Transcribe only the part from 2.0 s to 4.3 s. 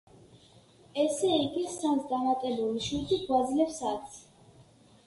დამატებული შვიდი გვაძლევს ათს.